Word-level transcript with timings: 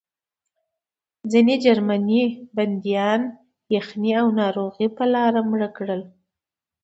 ځینې 1.31 1.55
جرمني 1.63 2.23
بندیان 2.55 3.21
یخنۍ 3.75 4.11
او 4.21 4.27
ناروغۍ 4.39 4.87
په 4.97 5.03
لاره 5.13 5.41
مړه 5.49 5.69
کړل 5.77 6.01